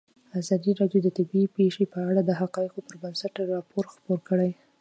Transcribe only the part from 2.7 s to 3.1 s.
پر